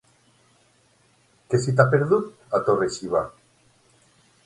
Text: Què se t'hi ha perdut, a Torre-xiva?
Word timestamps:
Què 1.53 1.61
se 1.65 1.69
t'hi 1.77 1.85
ha 1.85 1.87
perdut, 1.93 2.35
a 2.61 2.65
Torre-xiva? 2.71 3.25